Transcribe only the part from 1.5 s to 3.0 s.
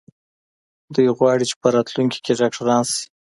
په راتلونکي کې ډاکټران